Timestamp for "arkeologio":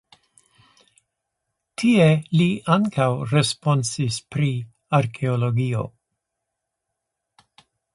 5.03-5.89